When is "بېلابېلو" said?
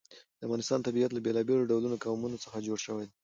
1.25-1.69